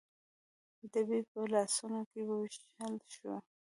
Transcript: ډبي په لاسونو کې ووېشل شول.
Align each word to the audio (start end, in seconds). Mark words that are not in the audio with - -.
ډبي 0.91 1.19
په 1.31 1.39
لاسونو 1.53 1.99
کې 2.09 2.19
ووېشل 2.27 2.95
شول. 3.13 3.39